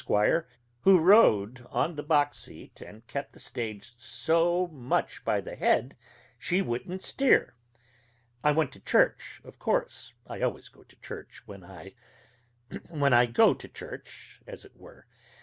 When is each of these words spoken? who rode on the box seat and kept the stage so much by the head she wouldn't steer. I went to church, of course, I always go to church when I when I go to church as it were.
who 0.81 0.97
rode 0.99 1.63
on 1.69 1.95
the 1.95 2.01
box 2.01 2.39
seat 2.39 2.81
and 2.83 3.05
kept 3.05 3.33
the 3.33 3.39
stage 3.39 3.93
so 3.99 4.65
much 4.69 5.23
by 5.23 5.39
the 5.39 5.55
head 5.55 5.95
she 6.39 6.59
wouldn't 6.59 7.03
steer. 7.03 7.53
I 8.43 8.51
went 8.51 8.71
to 8.71 8.79
church, 8.79 9.41
of 9.43 9.59
course, 9.59 10.13
I 10.25 10.41
always 10.41 10.69
go 10.69 10.81
to 10.81 10.95
church 11.01 11.43
when 11.45 11.63
I 11.63 11.93
when 12.89 13.13
I 13.13 13.27
go 13.27 13.53
to 13.53 13.67
church 13.67 14.41
as 14.47 14.65
it 14.65 14.75
were. 14.75 15.05